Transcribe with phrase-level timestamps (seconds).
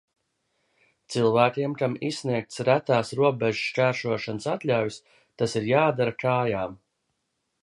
[1.15, 5.01] Cilvēkiem, kam izsniegtas retās robežšķērsošanas atļaujas,
[5.43, 6.79] tas ir jādara kājām.